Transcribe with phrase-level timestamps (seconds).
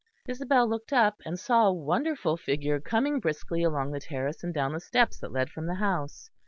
[0.27, 4.73] Isabel looked up, and saw a wonderful figure coming briskly along the terrace and down
[4.73, 6.31] the steps that led from the house.